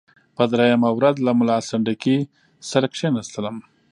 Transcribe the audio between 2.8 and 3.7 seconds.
کښېنستلم.